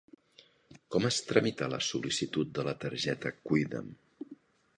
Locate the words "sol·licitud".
1.89-2.53